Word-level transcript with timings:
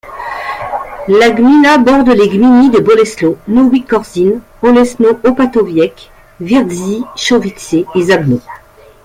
La 1.07 1.29
gmina 1.29 1.77
borde 1.77 2.09
les 2.09 2.27
gminy 2.27 2.71
de 2.71 2.79
Bolesław, 2.79 3.35
Nowy 3.47 3.83
Korczyn, 3.83 4.39
Olesno, 4.63 5.09
Opatowiec, 5.23 6.09
Wietrzychowice 6.39 7.85
et 7.93 8.07
Żabno. 8.07 8.37